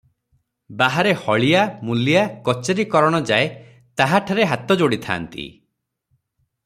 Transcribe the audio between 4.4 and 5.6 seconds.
ହାତ ଯୋଡ଼ିଥାନ୍ତି।